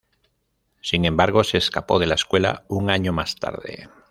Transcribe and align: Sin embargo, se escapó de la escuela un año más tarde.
Sin 0.81 1.05
embargo, 1.05 1.43
se 1.43 1.59
escapó 1.59 1.99
de 1.99 2.07
la 2.07 2.15
escuela 2.15 2.63
un 2.69 2.89
año 2.89 3.13
más 3.13 3.35
tarde. 3.35 3.87